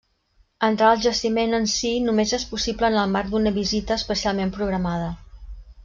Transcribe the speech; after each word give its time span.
Entrar 0.67 0.87
al 0.93 1.03
jaciment 1.03 1.53
en 1.57 1.69
si 1.75 1.91
només 2.07 2.35
és 2.39 2.47
possible 2.55 2.91
en 2.91 2.99
el 3.05 3.15
marc 3.17 3.33
d'una 3.35 3.55
visita 3.61 4.01
especialment 4.03 4.57
programada. 4.61 5.15